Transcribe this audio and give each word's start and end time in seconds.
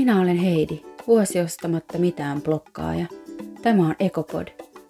Minä 0.00 0.20
olen 0.20 0.36
Heidi, 0.36 0.82
vuosi 1.06 1.40
ostamatta 1.40 1.98
mitään 1.98 2.42
blokkaaja. 2.42 3.06
Tämä 3.62 3.86
on 3.86 3.94
Ekopod, 3.98 4.48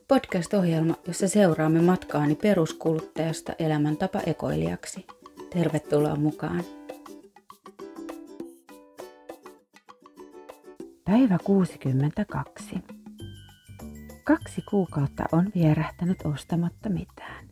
podcast-ohjelma, 0.09 0.95
jossa 1.07 1.29
seuraamme 1.29 1.83
matkaani 1.83 2.35
peruskuluttajasta 2.35 3.53
elämäntapa 3.59 4.21
ekoilijaksi. 4.27 5.07
Tervetuloa 5.53 6.17
mukaan. 6.17 6.65
Päivä 11.05 11.39
62. 11.45 12.75
Kaksi 14.25 14.63
kuukautta 14.71 15.25
on 15.33 15.51
vierähtänyt 15.55 16.19
ostamatta 16.25 16.89
mitään. 16.89 17.49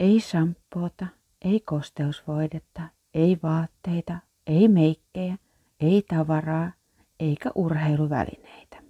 Ei 0.00 0.20
shampoota, 0.20 1.06
ei 1.44 1.60
kosteusvoidetta, 1.60 2.82
ei 3.14 3.38
vaatteita, 3.42 4.18
ei 4.46 4.68
meikkejä, 4.68 5.38
ei 5.82 6.02
tavaraa 6.08 6.72
eikä 7.20 7.50
urheiluvälineitä. 7.54 8.82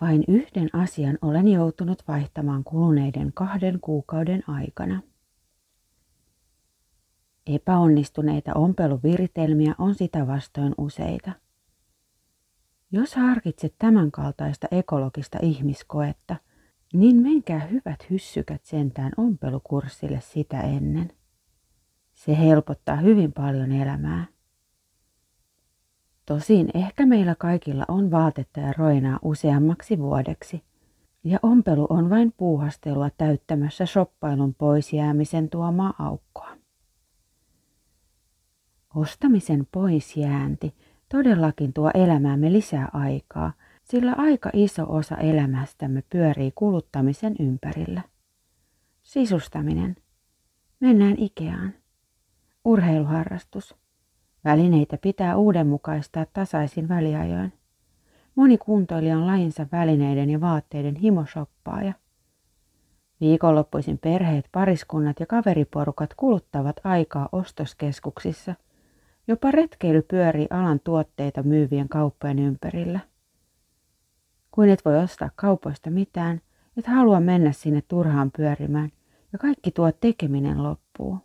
Vain 0.00 0.24
yhden 0.28 0.68
asian 0.72 1.18
olen 1.22 1.48
joutunut 1.48 2.02
vaihtamaan 2.08 2.64
kuluneiden 2.64 3.32
kahden 3.34 3.80
kuukauden 3.80 4.42
aikana. 4.46 5.02
Epäonnistuneita 7.46 8.54
ompeluviritelmiä 8.54 9.74
on 9.78 9.94
sitä 9.94 10.26
vastoin 10.26 10.74
useita. 10.78 11.32
Jos 12.92 13.14
harkitset 13.14 13.74
tämänkaltaista 13.78 14.66
ekologista 14.70 15.38
ihmiskoetta, 15.42 16.36
niin 16.92 17.16
menkää 17.16 17.60
hyvät 17.60 18.10
hyssykät 18.10 18.64
sentään 18.64 19.12
ompelukurssille 19.16 20.20
sitä 20.20 20.60
ennen. 20.60 21.12
Se 22.12 22.38
helpottaa 22.38 22.96
hyvin 22.96 23.32
paljon 23.32 23.72
elämää. 23.72 24.33
Tosin 26.26 26.70
ehkä 26.74 27.06
meillä 27.06 27.34
kaikilla 27.34 27.84
on 27.88 28.10
vaatetta 28.10 28.60
ja 28.60 28.72
roinaa 28.78 29.18
useammaksi 29.22 29.98
vuodeksi. 29.98 30.62
Ja 31.24 31.38
ompelu 31.42 31.86
on 31.90 32.10
vain 32.10 32.34
puuhastelua 32.36 33.10
täyttämässä 33.10 33.86
shoppailun 33.86 34.54
pois 34.54 34.92
jäämisen 34.92 35.50
tuomaa 35.50 35.94
aukkoa. 35.98 36.56
Ostamisen 38.94 39.66
poisjäänti 39.72 40.74
todellakin 41.08 41.72
tuo 41.72 41.90
elämäämme 41.94 42.52
lisää 42.52 42.88
aikaa, 42.92 43.52
sillä 43.84 44.14
aika 44.18 44.50
iso 44.52 44.86
osa 44.88 45.16
elämästämme 45.16 46.02
pyörii 46.10 46.52
kuluttamisen 46.54 47.36
ympärillä. 47.38 48.02
Sisustaminen. 49.02 49.96
Mennään 50.80 51.14
Ikeaan. 51.18 51.74
Urheiluharrastus. 52.64 53.83
Välineitä 54.44 54.98
pitää 54.98 55.36
uudenmukaistaa 55.36 56.26
tasaisin 56.32 56.88
väliajoin. 56.88 57.52
Moni 58.34 58.58
kuntoilija 58.58 59.18
on 59.18 59.26
lajinsa 59.26 59.66
välineiden 59.72 60.30
ja 60.30 60.40
vaatteiden 60.40 60.96
himoshoppaaja. 60.96 61.92
Viikonloppuisin 63.20 63.98
perheet, 63.98 64.48
pariskunnat 64.52 65.20
ja 65.20 65.26
kaveriporukat 65.26 66.14
kuluttavat 66.16 66.76
aikaa 66.84 67.28
ostoskeskuksissa. 67.32 68.54
Jopa 69.28 69.50
retkeily 69.50 70.02
pyörii 70.02 70.46
alan 70.50 70.80
tuotteita 70.80 71.42
myyvien 71.42 71.88
kauppojen 71.88 72.38
ympärillä. 72.38 73.00
Kuin 74.50 74.70
et 74.70 74.84
voi 74.84 74.98
ostaa 74.98 75.30
kaupoista 75.36 75.90
mitään, 75.90 76.40
et 76.76 76.86
halua 76.86 77.20
mennä 77.20 77.52
sinne 77.52 77.82
turhaan 77.88 78.30
pyörimään 78.36 78.90
ja 79.32 79.38
kaikki 79.38 79.70
tuo 79.70 79.92
tekeminen 79.92 80.62
loppuu. 80.62 81.18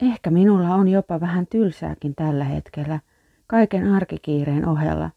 Ehkä 0.00 0.30
minulla 0.30 0.74
on 0.74 0.88
jopa 0.88 1.20
vähän 1.20 1.46
tylsääkin 1.46 2.14
tällä 2.14 2.44
hetkellä, 2.44 3.00
kaiken 3.46 3.92
arkikiireen 3.92 4.68
ohella, 4.68 5.10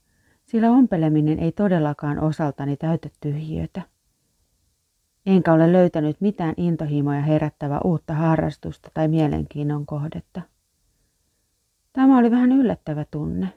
sillä 0.45 0.71
ompeleminen 0.71 1.39
ei 1.39 1.51
todellakaan 1.51 2.19
osaltani 2.19 2.77
täytä 2.77 3.09
tyhjiötä. 3.21 3.81
Enkä 5.25 5.53
ole 5.53 5.71
löytänyt 5.71 6.21
mitään 6.21 6.53
intohimoja 6.57 7.21
herättävää 7.21 7.79
uutta 7.83 8.13
harrastusta 8.13 8.89
tai 8.93 9.07
mielenkiinnon 9.07 9.85
kohdetta. 9.85 10.41
Tämä 11.93 12.17
oli 12.17 12.31
vähän 12.31 12.51
yllättävä 12.51 13.05
tunne. 13.11 13.53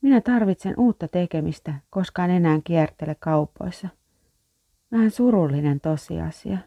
Minä 0.00 0.20
tarvitsen 0.20 0.74
uutta 0.78 1.08
tekemistä, 1.08 1.74
koska 1.90 2.24
en 2.24 2.30
enää 2.30 2.60
kiertele 2.64 3.16
kaupoissa. 3.18 3.88
Vähän 4.92 5.10
surullinen 5.10 5.80
tosiasia. 5.80 6.58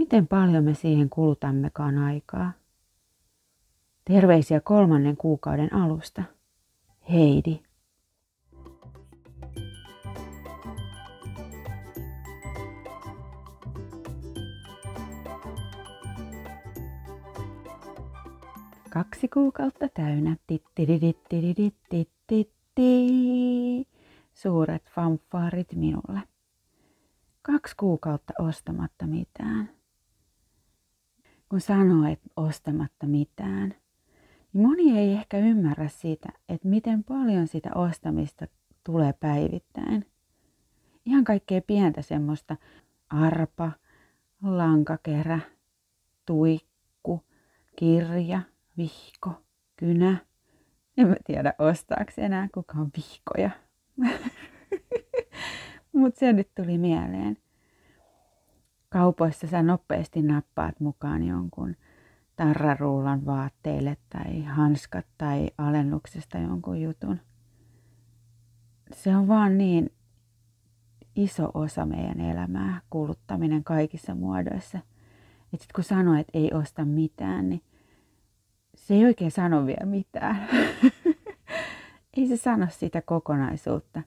Miten 0.00 0.28
paljon 0.28 0.64
me 0.64 0.74
siihen 0.74 1.10
kulutammekaan 1.10 1.98
aikaa? 1.98 2.52
Terveisiä 4.04 4.60
kolmannen 4.60 5.16
kuukauden 5.16 5.74
alusta. 5.74 6.22
Heidi. 7.12 7.60
Kaksi 18.90 19.28
kuukautta 19.28 19.88
täynnä. 19.94 20.36
Suuret 24.34 24.90
fanfaarit 24.90 25.72
minulle. 25.74 26.20
Kaksi 27.42 27.74
kuukautta 27.76 28.32
ostamatta 28.38 29.06
mitään 29.06 29.79
kun 31.50 31.60
sanoo, 31.60 32.08
että 32.12 32.28
ostamatta 32.36 33.06
mitään, 33.06 33.74
niin 34.52 34.66
moni 34.66 34.98
ei 34.98 35.12
ehkä 35.12 35.38
ymmärrä 35.38 35.88
sitä, 35.88 36.28
että 36.48 36.68
miten 36.68 37.04
paljon 37.04 37.46
sitä 37.46 37.70
ostamista 37.74 38.46
tulee 38.84 39.12
päivittäin. 39.12 40.06
Ihan 41.06 41.24
kaikkea 41.24 41.60
pientä 41.66 42.02
semmoista 42.02 42.56
arpa, 43.08 43.72
lankakerä, 44.42 45.40
tuikku, 46.26 47.20
kirja, 47.76 48.42
vihko, 48.76 49.42
kynä. 49.76 50.16
En 50.96 51.08
mä 51.08 51.16
tiedä 51.26 51.54
ostaako 51.58 52.12
enää 52.16 52.48
kukaan 52.54 52.90
vihkoja. 52.96 53.50
Mutta 55.92 56.20
se 56.20 56.32
nyt 56.32 56.48
tuli 56.54 56.78
mieleen 56.78 57.36
kaupoissa 58.90 59.46
sä 59.46 59.62
nopeasti 59.62 60.22
nappaat 60.22 60.80
mukaan 60.80 61.22
jonkun 61.22 61.76
tarraruulan 62.36 63.26
vaatteille 63.26 63.96
tai 64.08 64.42
hanskat 64.42 65.06
tai 65.18 65.50
alennuksesta 65.58 66.38
jonkun 66.38 66.82
jutun. 66.82 67.20
Se 68.92 69.16
on 69.16 69.28
vaan 69.28 69.58
niin 69.58 69.92
iso 71.16 71.50
osa 71.54 71.86
meidän 71.86 72.20
elämää, 72.20 72.80
kuluttaminen 72.90 73.64
kaikissa 73.64 74.14
muodoissa. 74.14 74.78
Että 75.52 75.64
sit 75.64 75.72
kun 75.72 75.84
sanoo, 75.84 76.14
että 76.14 76.38
ei 76.38 76.50
osta 76.52 76.84
mitään, 76.84 77.48
niin 77.48 77.62
se 78.74 78.94
ei 78.94 79.04
oikein 79.04 79.30
sano 79.30 79.66
vielä 79.66 79.86
mitään. 79.86 80.48
ei 82.16 82.28
se 82.28 82.36
sano 82.36 82.66
sitä 82.70 83.02
kokonaisuutta 83.02 84.02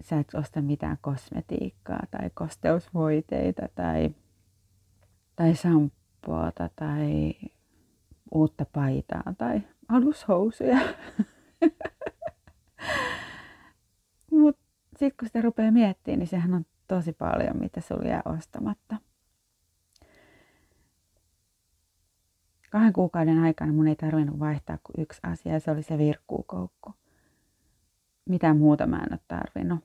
sä 0.00 0.18
et 0.18 0.34
osta 0.34 0.62
mitään 0.62 0.98
kosmetiikkaa 1.00 2.02
tai 2.10 2.30
kosteusvoiteita 2.34 3.68
tai, 3.74 4.10
tai 5.36 5.54
sampoota 5.54 6.70
tai 6.76 7.34
uutta 8.34 8.66
paitaa 8.72 9.34
tai 9.38 9.62
alushousuja. 9.88 10.78
Mutta 14.30 14.62
sitten 14.98 15.16
kun 15.20 15.28
sitä 15.28 15.42
rupeaa 15.42 15.70
miettimään, 15.70 16.18
niin 16.18 16.28
sehän 16.28 16.54
on 16.54 16.66
tosi 16.88 17.12
paljon, 17.12 17.58
mitä 17.60 17.80
sulla 17.80 18.08
jää 18.08 18.22
ostamatta. 18.24 18.96
Kahden 22.70 22.92
kuukauden 22.92 23.38
aikana 23.38 23.72
mun 23.72 23.88
ei 23.88 23.96
tarvinnut 23.96 24.38
vaihtaa 24.38 24.78
kuin 24.82 25.02
yksi 25.02 25.20
asia 25.22 25.52
ja 25.52 25.60
se 25.60 25.70
oli 25.70 25.82
se 25.82 25.98
virkkuukoukku 25.98 26.94
mitään 28.28 28.56
muuta 28.56 28.86
mä 28.86 28.96
en 28.96 29.12
ole 29.12 29.20
tarvinnut. 29.28 29.80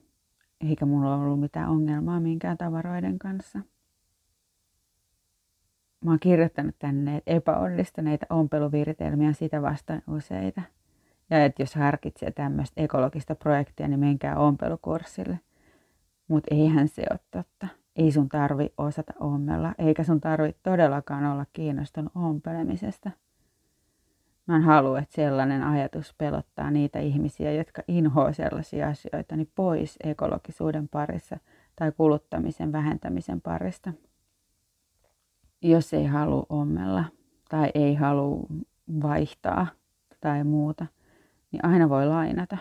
Eikä 0.68 0.86
mulla 0.86 1.14
ollut 1.14 1.40
mitään 1.40 1.70
ongelmaa 1.70 2.20
minkään 2.20 2.58
tavaroiden 2.58 3.18
kanssa. 3.18 3.58
Mä 6.04 6.10
oon 6.10 6.20
kirjoittanut 6.20 6.74
tänne, 6.78 7.22
epäonnistuneita 7.26 8.26
ompeluviritelmiä 8.30 9.32
sitä 9.32 9.62
vastaan 9.62 10.02
useita. 10.08 10.62
Ja 11.30 11.44
että 11.44 11.62
jos 11.62 11.74
harkitsee 11.74 12.30
tämmöistä 12.30 12.80
ekologista 12.80 13.34
projektia, 13.34 13.88
niin 13.88 14.00
menkää 14.00 14.38
ompelukurssille. 14.38 15.40
Mutta 16.28 16.54
eihän 16.54 16.88
se 16.88 17.02
ole 17.10 17.20
totta. 17.30 17.66
Ei 17.96 18.12
sun 18.12 18.28
tarvi 18.28 18.72
osata 18.78 19.12
ommella, 19.20 19.74
eikä 19.78 20.04
sun 20.04 20.20
tarvi 20.20 20.56
todellakaan 20.62 21.24
olla 21.24 21.46
kiinnostunut 21.52 22.12
ompelemisesta– 22.14 23.10
Mä 24.46 24.56
en 24.56 24.62
halua, 24.62 24.98
että 24.98 25.14
sellainen 25.14 25.62
ajatus 25.62 26.14
pelottaa 26.18 26.70
niitä 26.70 26.98
ihmisiä, 26.98 27.52
jotka 27.52 27.82
inhoa 27.88 28.32
sellaisia 28.32 28.88
asioita, 28.88 29.36
niin 29.36 29.52
pois 29.54 29.96
ekologisuuden 30.04 30.88
parissa 30.88 31.38
tai 31.76 31.92
kuluttamisen 31.92 32.72
vähentämisen 32.72 33.40
parista. 33.40 33.92
Jos 35.62 35.94
ei 35.94 36.06
halua 36.06 36.46
ommella 36.48 37.04
tai 37.48 37.70
ei 37.74 37.94
halua 37.94 38.46
vaihtaa 39.02 39.66
tai 40.20 40.44
muuta, 40.44 40.86
niin 41.52 41.64
aina 41.64 41.88
voi 41.88 42.06
lainata. 42.06 42.58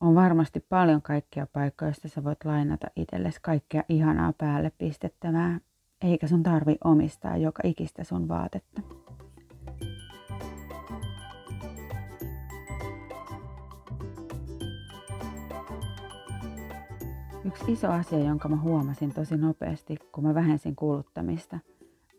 On 0.00 0.14
varmasti 0.14 0.60
paljon 0.60 1.02
kaikkia 1.02 1.46
paikkoja, 1.52 1.88
joista 1.88 2.08
sä 2.08 2.24
voit 2.24 2.44
lainata 2.44 2.86
itsellesi 2.96 3.38
kaikkea 3.42 3.82
ihanaa 3.88 4.32
päälle 4.32 4.72
pistettävää, 4.78 5.60
eikä 6.02 6.28
sun 6.28 6.42
tarvi 6.42 6.76
omistaa 6.84 7.36
joka 7.36 7.62
ikistä 7.64 8.04
sun 8.04 8.28
vaatetta. 8.28 8.82
Yksi 17.46 17.72
iso 17.72 17.90
asia, 17.90 18.18
jonka 18.18 18.48
mä 18.48 18.56
huomasin 18.56 19.14
tosi 19.14 19.36
nopeasti, 19.36 19.96
kun 20.12 20.24
mä 20.24 20.34
vähensin 20.34 20.76
kuluttamista, 20.76 21.58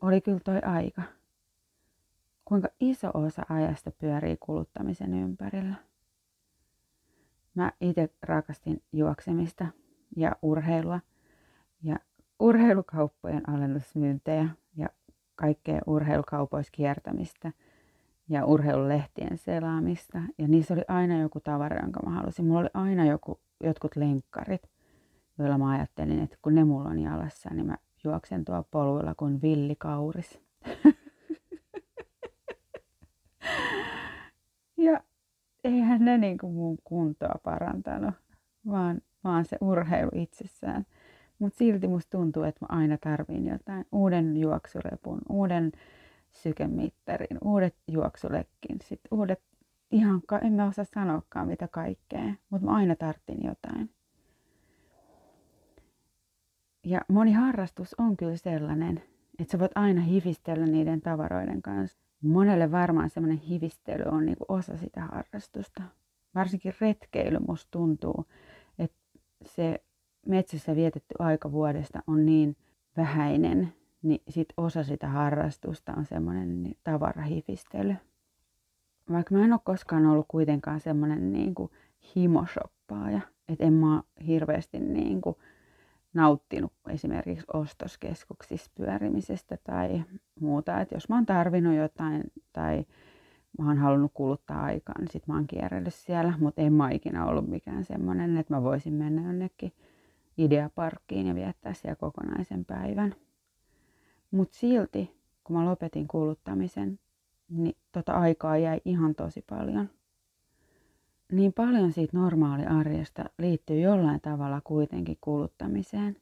oli 0.01 0.21
kyllä 0.21 0.39
toi 0.39 0.59
aika. 0.61 1.01
Kuinka 2.45 2.67
iso 2.79 3.11
osa 3.13 3.45
ajasta 3.49 3.91
pyörii 3.91 4.37
kuluttamisen 4.39 5.13
ympärillä. 5.13 5.75
Mä 7.55 7.71
itse 7.81 8.09
rakastin 8.23 8.83
juoksemista 8.93 9.67
ja 10.15 10.35
urheilua 10.41 10.99
ja 11.83 11.95
urheilukauppojen 12.39 13.49
alennusmyyntejä 13.49 14.49
ja 14.75 14.89
kaikkea 15.35 15.81
urheilukaupoissa 15.87 16.71
kiertämistä 16.71 17.51
ja 18.29 18.45
urheilulehtien 18.45 19.37
selaamista. 19.37 20.21
Ja 20.37 20.47
niissä 20.47 20.73
oli 20.73 20.83
aina 20.87 21.19
joku 21.19 21.39
tavara, 21.39 21.81
jonka 21.81 21.99
mä 22.05 22.11
halusin. 22.11 22.45
Mulla 22.45 22.59
oli 22.59 22.69
aina 22.73 23.05
joku, 23.05 23.39
jotkut 23.63 23.95
lenkkarit 23.95 24.76
joilla 25.37 25.57
mä 25.57 25.69
ajattelin, 25.69 26.19
että 26.19 26.37
kun 26.41 26.55
ne 26.55 26.63
mulla 26.63 26.89
on 26.89 26.99
jalassa, 26.99 27.49
niin 27.49 27.65
mä 27.65 27.77
juoksen 28.03 28.45
tuo 28.45 28.63
poluilla 28.71 29.15
kuin 29.15 29.41
villikauris. 29.41 30.41
ja 34.77 35.03
eihän 35.63 36.05
ne 36.05 36.17
niin 36.17 36.37
kuin 36.37 36.53
mun 36.53 36.77
kuntoa 36.83 37.35
parantanut, 37.43 38.13
vaan, 38.67 39.01
vaan 39.23 39.45
se 39.45 39.57
urheilu 39.61 40.11
itsessään. 40.13 40.85
Mutta 41.39 41.57
silti 41.57 41.87
musta 41.87 42.17
tuntuu, 42.17 42.43
että 42.43 42.65
mä 42.65 42.77
aina 42.77 42.97
tarviin 42.97 43.47
jotain. 43.47 43.85
Uuden 43.91 44.37
juoksurepun, 44.37 45.21
uuden 45.29 45.71
sykemittarin, 46.31 47.37
uudet 47.43 47.75
juoksulekkin, 47.87 48.77
sit 48.81 49.01
uudet, 49.11 49.41
ihan, 49.91 50.21
en 50.41 50.53
mä 50.53 50.65
osaa 50.65 50.85
sanoakaan 50.85 51.47
mitä 51.47 51.67
kaikkea, 51.67 52.33
mutta 52.49 52.65
mä 52.65 52.75
aina 52.75 52.95
tarttin 52.95 53.37
jotain. 53.43 53.89
Ja 56.87 57.01
moni 57.07 57.31
harrastus 57.31 57.95
on 57.97 58.17
kyllä 58.17 58.37
sellainen, 58.37 59.03
että 59.39 59.51
sä 59.51 59.59
voit 59.59 59.71
aina 59.75 60.01
hivistellä 60.01 60.65
niiden 60.65 61.01
tavaroiden 61.01 61.61
kanssa. 61.61 61.97
Monelle 62.21 62.71
varmaan 62.71 63.09
semmoinen 63.09 63.37
hivistely 63.37 64.03
on 64.11 64.25
niinku 64.25 64.45
osa 64.47 64.77
sitä 64.77 65.01
harrastusta. 65.01 65.83
Varsinkin 66.35 66.73
retkeily 66.81 67.39
musta 67.47 67.67
tuntuu, 67.71 68.25
että 68.79 68.97
se 69.45 69.83
metsässä 70.25 70.75
vietetty 70.75 71.15
aika 71.19 71.51
vuodesta 71.51 71.99
on 72.07 72.25
niin 72.25 72.55
vähäinen, 72.97 73.73
niin 74.01 74.21
sit 74.29 74.47
osa 74.57 74.83
sitä 74.83 75.07
harrastusta 75.07 75.93
on 75.97 76.05
semmoinen 76.05 76.63
niin 76.63 76.77
tavarahifistely. 76.83 77.95
Vaikka 79.11 79.35
mä 79.35 79.45
en 79.45 79.53
ole 79.53 79.61
koskaan 79.63 80.05
ollut 80.05 80.25
kuitenkaan 80.27 80.79
semmoinen 80.79 81.31
niin 81.33 81.55
himoshoppaaja, 82.15 83.21
että 83.49 83.65
en 83.65 83.73
mä 83.73 84.03
hirveästi 84.27 84.79
niin 84.79 85.21
kuin 85.21 85.35
nauttinut 86.17 86.73
esimerkiksi 86.89 87.45
ostoskeskuksissa 87.53 88.71
pyörimisestä 88.75 89.57
tai 89.63 90.03
muuta. 90.39 90.81
Että 90.81 90.95
jos 90.95 91.09
mä 91.09 91.15
oon 91.15 91.25
tarvinnut 91.25 91.75
jotain 91.75 92.23
tai 92.53 92.85
mä 93.59 93.67
oon 93.67 93.77
halunnut 93.77 94.11
kuluttaa 94.13 94.63
aikaa, 94.63 94.95
niin 94.99 95.11
sit 95.11 95.27
mä 95.27 95.33
oon 95.33 95.47
kierrellyt 95.47 95.93
siellä. 95.93 96.33
Mutta 96.39 96.61
en 96.61 96.73
mä 96.73 96.89
ikinä 96.89 97.25
ollut 97.25 97.47
mikään 97.49 97.85
semmoinen, 97.85 98.37
että 98.37 98.53
mä 98.53 98.63
voisin 98.63 98.93
mennä 98.93 99.21
jonnekin 99.21 99.73
ideaparkkiin 100.37 101.27
ja 101.27 101.35
viettää 101.35 101.73
siellä 101.73 101.95
kokonaisen 101.95 102.65
päivän. 102.65 103.15
Mutta 104.31 104.57
silti, 104.57 105.17
kun 105.43 105.55
mä 105.55 105.65
lopetin 105.65 106.07
kuluttamisen, 106.07 106.99
niin 107.49 107.75
tota 107.91 108.13
aikaa 108.13 108.57
jäi 108.57 108.81
ihan 108.85 109.15
tosi 109.15 109.45
paljon 109.49 109.89
niin 111.31 111.53
paljon 111.53 111.91
siitä 111.91 112.17
normaaliarjesta 112.17 113.25
liittyy 113.37 113.79
jollain 113.79 114.21
tavalla 114.21 114.61
kuitenkin 114.63 115.17
kuluttamiseen. 115.21 116.15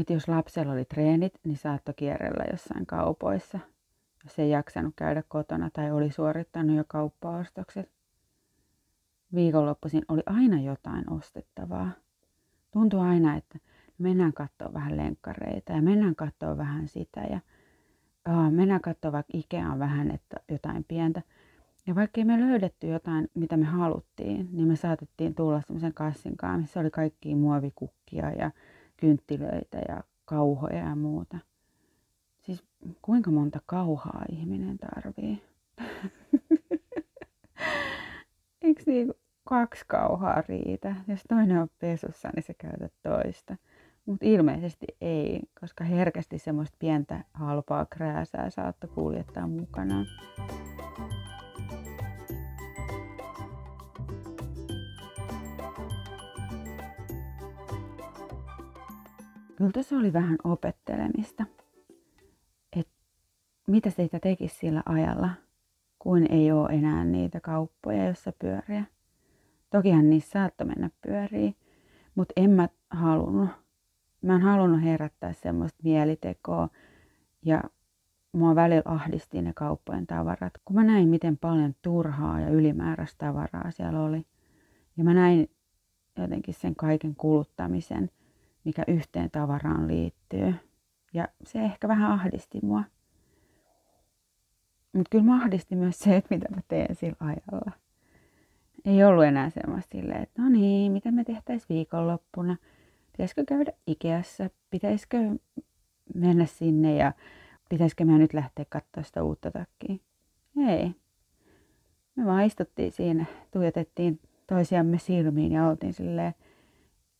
Että 0.00 0.12
jos 0.12 0.28
lapsella 0.28 0.72
oli 0.72 0.84
treenit, 0.84 1.34
niin 1.44 1.56
saattoi 1.56 1.94
kierrellä 1.94 2.44
jossain 2.50 2.86
kaupoissa, 2.86 3.58
jos 4.24 4.38
ei 4.38 4.50
jaksanut 4.50 4.94
käydä 4.96 5.22
kotona 5.28 5.70
tai 5.72 5.90
oli 5.90 6.10
suorittanut 6.10 6.76
jo 6.76 6.84
kauppaostokset. 6.88 7.90
Viikonloppuisin 9.34 10.02
oli 10.08 10.22
aina 10.26 10.60
jotain 10.60 11.12
ostettavaa. 11.12 11.90
Tuntui 12.70 13.00
aina, 13.00 13.36
että 13.36 13.58
mennään 13.98 14.32
katsoa 14.32 14.72
vähän 14.72 14.96
lenkkareita 14.96 15.72
ja 15.72 15.82
mennään 15.82 16.16
katsoa 16.16 16.56
vähän 16.56 16.88
sitä 16.88 17.20
ja 17.20 17.40
aa, 18.24 18.50
mennään 18.50 18.80
katsoa 18.80 19.12
vaikka 19.12 19.38
Ikeaan 19.38 19.78
vähän 19.78 20.10
että 20.10 20.36
jotain 20.48 20.84
pientä. 20.84 21.22
Ja 21.90 21.94
vaikka 21.94 22.24
me 22.24 22.40
löydetty 22.40 22.86
jotain, 22.86 23.28
mitä 23.34 23.56
me 23.56 23.64
haluttiin, 23.64 24.48
niin 24.52 24.68
me 24.68 24.76
saatettiin 24.76 25.34
tulla 25.34 25.60
semmoisen 25.60 25.94
kassin 25.94 26.36
kanssa, 26.36 26.60
missä 26.60 26.80
oli 26.80 26.90
kaikkia 26.90 27.36
muovikukkia 27.36 28.30
ja 28.30 28.50
kynttilöitä 28.96 29.78
ja 29.88 30.04
kauhoja 30.24 30.78
ja 30.78 30.94
muuta. 30.94 31.38
Siis 32.40 32.64
kuinka 33.02 33.30
monta 33.30 33.60
kauhaa 33.66 34.24
ihminen 34.32 34.78
tarvii? 34.78 35.42
Eikö 38.62 38.82
niin 38.86 39.14
kaksi 39.44 39.84
kauhaa 39.86 40.42
riitä? 40.48 40.96
Jos 41.08 41.20
toinen 41.28 41.58
on 41.58 41.68
pesussa, 41.78 42.30
niin 42.36 42.42
se 42.42 42.54
käytät 42.54 42.92
toista. 43.02 43.56
Mutta 44.06 44.26
ilmeisesti 44.26 44.86
ei, 45.00 45.40
koska 45.60 45.84
herkästi 45.84 46.38
semmoista 46.38 46.76
pientä 46.78 47.24
halpaa 47.32 47.86
krääsää 47.86 48.50
saattoi 48.50 48.90
kuljettaa 48.94 49.46
mukanaan. 49.46 50.06
Kyllä 59.60 59.72
tuossa 59.72 59.96
oli 59.96 60.12
vähän 60.12 60.36
opettelemista. 60.44 61.44
Että 62.76 62.92
mitä 63.66 63.90
siitä 63.90 64.20
tekisi 64.20 64.56
sillä 64.56 64.82
ajalla, 64.86 65.30
kun 65.98 66.26
ei 66.30 66.52
ole 66.52 66.70
enää 66.70 67.04
niitä 67.04 67.40
kauppoja, 67.40 68.04
joissa 68.04 68.32
pyöriä. 68.38 68.84
Tokihan 69.70 70.10
niissä 70.10 70.30
saattoi 70.30 70.66
mennä 70.66 70.90
pyöriä, 71.06 71.52
mutta 72.14 72.32
en 72.36 72.50
mä 72.50 72.68
halunnut. 72.90 73.48
Mä 74.22 74.34
en 74.34 74.42
halunnut 74.42 74.82
herättää 74.82 75.32
semmoista 75.32 75.78
mielitekoa 75.82 76.68
ja 77.42 77.62
mua 78.32 78.54
välillä 78.54 78.82
ahdisti 78.84 79.42
ne 79.42 79.52
kauppojen 79.54 80.06
tavarat, 80.06 80.52
kun 80.64 80.76
mä 80.76 80.84
näin, 80.84 81.08
miten 81.08 81.38
paljon 81.38 81.74
turhaa 81.82 82.40
ja 82.40 82.48
ylimääräistä 82.48 83.26
tavaraa 83.26 83.70
siellä 83.70 84.02
oli. 84.02 84.26
Ja 84.96 85.04
mä 85.04 85.14
näin 85.14 85.50
jotenkin 86.18 86.54
sen 86.54 86.76
kaiken 86.76 87.14
kuluttamisen– 87.16 88.10
mikä 88.64 88.84
yhteen 88.88 89.30
tavaraan 89.30 89.88
liittyy. 89.88 90.54
Ja 91.14 91.28
se 91.44 91.64
ehkä 91.64 91.88
vähän 91.88 92.12
ahdisti 92.12 92.58
mua. 92.62 92.84
Mutta 94.92 95.08
kyllä 95.10 95.24
mä 95.24 95.42
ahdisti 95.42 95.76
myös 95.76 95.98
se, 95.98 96.16
että 96.16 96.34
mitä 96.34 96.46
mä 96.54 96.60
teen 96.68 96.94
sillä 96.94 97.16
ajalla. 97.20 97.72
Ei 98.84 99.04
ollut 99.04 99.24
enää 99.24 99.50
semmoista 99.50 99.98
silleen, 99.98 100.22
että 100.22 100.42
no 100.42 100.48
niin, 100.48 100.92
mitä 100.92 101.10
me 101.10 101.24
tehtäisiin 101.24 101.68
viikonloppuna. 101.68 102.56
Pitäisikö 103.12 103.44
käydä 103.44 103.72
Ikeassa? 103.86 104.50
Pitäisikö 104.70 105.16
mennä 106.14 106.46
sinne 106.46 106.96
ja 106.96 107.12
pitäisikö 107.68 108.04
me 108.04 108.18
nyt 108.18 108.34
lähteä 108.34 108.64
katsoa 108.68 109.02
sitä 109.02 109.22
uutta 109.22 109.50
takkia? 109.50 109.96
Ei. 110.68 110.94
Me 112.16 112.26
vaan 112.26 112.44
istuttiin 112.44 112.92
siinä, 112.92 113.24
tuijotettiin 113.50 114.20
toisiamme 114.46 114.98
silmiin 114.98 115.52
ja 115.52 115.66
oltiin 115.68 115.92
silleen, 115.92 116.34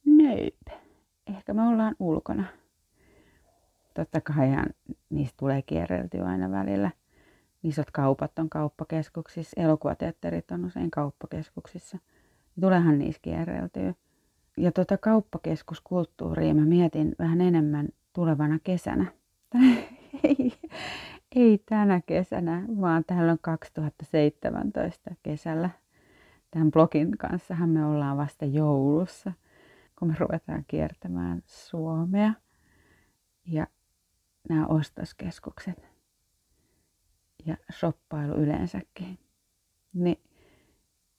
ehkä 0.07 0.43
me 1.55 1.63
ollaan 1.63 1.97
ulkona. 1.99 2.45
Totta 3.95 4.21
kai 4.21 4.49
niistä 5.11 5.37
tulee 5.37 5.63
kierreltyä 5.63 6.25
aina 6.25 6.51
välillä. 6.51 6.91
Isot 7.63 7.91
kaupat 7.91 8.39
on 8.39 8.51
kauppakeskuksissa, 8.51 9.61
elokuvateatterit 9.61 10.51
on 10.51 10.65
usein 10.65 10.91
kauppakeskuksissa. 10.91 11.99
Tulehan 12.61 12.99
niissä 12.99 13.21
kierreltyä. 13.23 13.95
Ja 14.57 14.73
tuota 14.73 14.99
kauppakeskuskulttuuria 14.99 16.55
mä 16.55 16.67
mietin 16.67 17.15
vähän 17.19 17.41
enemmän 17.41 17.89
tulevana 18.13 18.59
kesänä. 18.65 19.07
ei, 20.25 20.53
ei 21.37 21.63
tänä 21.69 22.01
kesänä, 22.07 22.63
vaan 22.81 23.05
täällä 23.07 23.33
on 23.33 23.39
2017 23.41 25.11
kesällä. 25.23 25.71
Tämän 26.51 26.71
blogin 26.71 27.19
kanssahan 27.19 27.69
me 27.69 27.85
ollaan 27.87 28.17
vasta 28.17 28.45
joulussa– 28.45 29.33
kun 30.01 30.09
me 30.09 30.15
ruvetaan 30.19 30.65
kiertämään 30.69 31.43
Suomea 31.47 32.33
ja 33.47 33.67
nämä 34.49 34.67
ostoskeskukset 34.67 35.89
ja 37.47 37.57
shoppailu 37.73 38.35
yleensäkin. 38.35 39.19
niin 39.95 40.21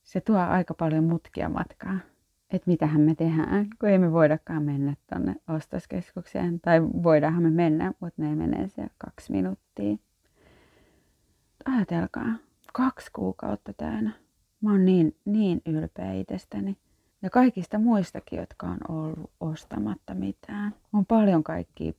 se 0.03 0.21
tuo 0.21 0.37
aika 0.37 0.73
paljon 0.73 1.03
mutkia 1.03 1.49
matkaa. 1.49 1.99
Että 2.49 2.71
mitähän 2.71 3.01
me 3.01 3.15
tehdään, 3.15 3.67
kun 3.79 3.89
ei 3.89 3.97
me 3.99 4.11
voidakaan 4.11 4.63
mennä 4.63 4.95
tonne 5.13 5.35
ostoskeskukseen. 5.47 6.59
Tai 6.59 6.81
voidaanhan 6.81 7.43
me 7.43 7.49
mennä, 7.49 7.93
mutta 7.99 8.21
ne 8.21 8.35
menee 8.35 8.67
siellä 8.67 8.93
kaksi 8.97 9.31
minuuttia. 9.31 9.97
Ajatelkaa, 11.65 12.35
kaksi 12.73 13.11
kuukautta 13.13 13.73
täynnä. 13.73 14.11
Mä 14.61 14.71
oon 14.71 14.85
niin, 14.85 15.15
niin 15.25 15.61
ylpeä 15.65 16.13
itsestäni. 16.13 16.77
Ja 17.21 17.29
kaikista 17.29 17.79
muistakin, 17.79 18.39
jotka 18.39 18.67
on 18.67 18.77
ollut 18.89 19.31
ostamatta 19.39 20.13
mitään. 20.13 20.75
On 20.93 21.05
paljon 21.05 21.43
kaikkia 21.43 21.93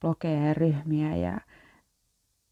blogeja 0.00 0.46
ja 0.46 0.54
ryhmiä 0.54 1.16
ja 1.16 1.40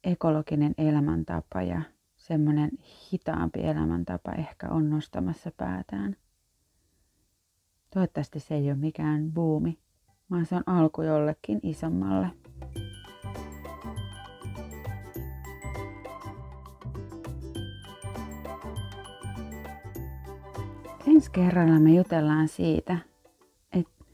ekologinen 0.05 0.75
elämäntapa 0.79 1.63
ja 1.63 1.83
semmoinen 2.17 2.71
hitaampi 3.13 3.61
elämäntapa 3.63 4.33
ehkä 4.33 4.69
on 4.69 4.91
nostamassa 4.91 5.51
päätään. 5.57 6.17
Toivottavasti 7.95 8.41
se 8.41 8.55
ei 8.55 8.71
ole 8.71 8.75
mikään 8.79 9.33
buumi, 9.33 9.79
vaan 10.31 10.47
se 10.47 10.55
on 10.55 10.63
alku 10.67 11.03
jollekin 11.03 11.61
isommalle. 11.63 12.31
Ensi 21.17 21.31
kerralla 21.31 21.79
me 21.79 21.95
jutellaan 21.95 22.49
siitä, 22.49 22.99
että 23.73 24.05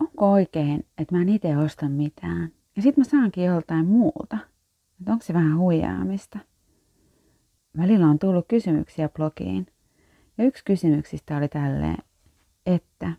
onko 0.00 0.32
oikein, 0.32 0.86
että 0.98 1.14
mä 1.14 1.22
en 1.22 1.28
itse 1.28 1.56
osta 1.56 1.88
mitään. 1.88 2.52
Ja 2.76 2.82
sitten 2.82 3.00
mä 3.00 3.10
saankin 3.10 3.44
joltain 3.44 3.86
muulta. 3.86 4.38
Että 5.00 5.12
onko 5.12 5.24
se 5.24 5.34
vähän 5.34 5.58
huijaamista. 5.58 6.38
Välillä 7.76 8.06
on 8.06 8.18
tullut 8.18 8.48
kysymyksiä 8.48 9.08
blogiin. 9.08 9.66
Ja 10.38 10.44
yksi 10.44 10.64
kysymyksistä 10.64 11.36
oli 11.36 11.48
tälleen, 11.48 11.98
että 12.66 13.12